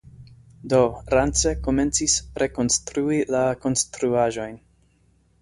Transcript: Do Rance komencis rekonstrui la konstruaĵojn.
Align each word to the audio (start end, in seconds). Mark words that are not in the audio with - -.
Do 0.71 0.79
Rance 1.15 1.53
komencis 1.67 2.15
rekonstrui 2.45 3.21
la 3.37 3.45
konstruaĵojn. 3.67 4.59